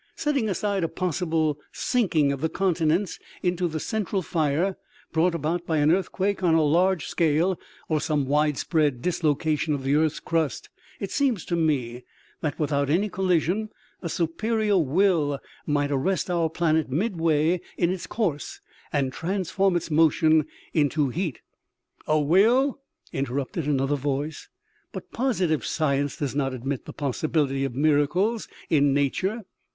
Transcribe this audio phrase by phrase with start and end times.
[0.15, 4.75] "Setting aside a possible sinking of the continents into the central fire,
[5.11, 9.93] brought about by an earthquake on a large scale, or some widespread dislocation of the
[9.93, 10.69] earth's crust,
[10.99, 12.03] it seems to me
[12.41, 13.69] that, without any collision,
[14.01, 15.37] a superior will
[15.67, 18.59] might arrest our planet midway in its course
[18.91, 21.41] and transform its motion into heat."
[22.07, 22.81] "A will?"
[23.13, 24.47] interrupted another voice.
[24.91, 29.45] "But positive science does not admit the possibility of miracles in nature."